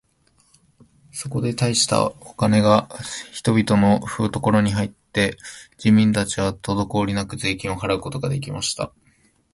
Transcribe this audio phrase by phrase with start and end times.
[1.11, 2.89] そこで大したお金が
[3.31, 5.37] 人々のふところに入って、
[5.77, 8.91] 人民たちはとどこおりなく税金を払うことが出来ました。